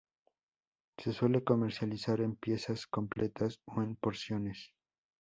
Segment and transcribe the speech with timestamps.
[0.97, 4.73] Se suele comercializar en piezas completas o en porciones.